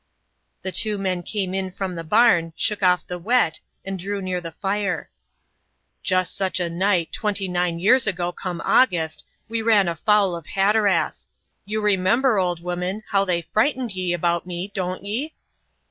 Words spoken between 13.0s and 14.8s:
how they frighted ye about me,